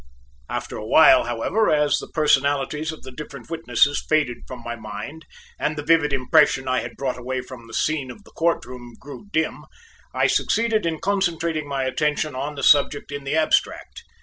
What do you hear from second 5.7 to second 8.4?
the vivid impression I had brought away from the scene of the